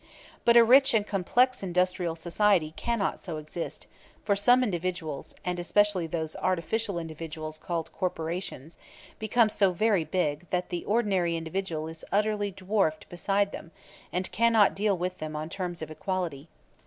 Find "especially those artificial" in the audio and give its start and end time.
5.59-6.97